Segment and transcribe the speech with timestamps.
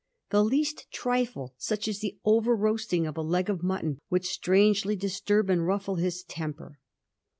[0.31, 4.95] The least trifle, such as the over roasting of a leg of mutton, would strangely
[4.95, 6.79] disturb and ruffle his temper.'